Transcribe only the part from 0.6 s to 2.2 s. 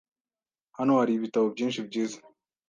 Hano hari ibitabo byinshi byiza.